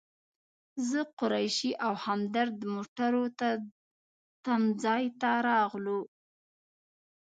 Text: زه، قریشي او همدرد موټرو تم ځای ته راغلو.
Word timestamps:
زه، 0.89 0.99
قریشي 1.19 1.71
او 1.85 1.93
همدرد 2.05 2.57
موټرو 2.73 3.23
تم 4.45 4.61
ځای 4.83 5.03
ته 5.21 5.29
راغلو. 5.47 5.99